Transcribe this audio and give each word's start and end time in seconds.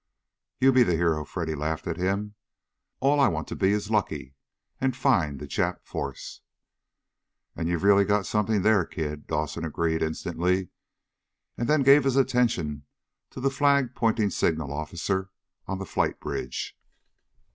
"You 0.59 0.71
be 0.71 0.81
the 0.81 0.95
hero," 0.95 1.23
Freddy 1.23 1.53
laughed 1.53 1.85
at 1.85 1.97
him. 1.97 2.33
"All 3.01 3.19
I 3.19 3.27
want 3.27 3.47
to 3.49 3.55
be 3.55 3.69
is 3.71 3.91
lucky, 3.91 4.33
and 4.79 4.93
to 4.95 4.99
find 4.99 5.39
the 5.39 5.45
Jap 5.45 5.83
force!" 5.85 6.41
"And 7.55 7.69
you've 7.69 7.83
really 7.83 8.03
got 8.03 8.25
something 8.25 8.63
there, 8.63 8.83
kid!" 8.83 9.27
Dawson 9.27 9.63
agreed 9.63 10.01
instantly, 10.01 10.69
and 11.55 11.69
then 11.69 11.83
gave 11.83 12.03
his 12.05 12.15
attention 12.15 12.87
to 13.29 13.39
the 13.39 13.51
flag 13.51 13.93
pointing 13.93 14.31
signal 14.31 14.73
officer 14.73 15.29
on 15.67 15.77
the 15.77 15.85
flight 15.85 16.19
bridge. 16.19 16.75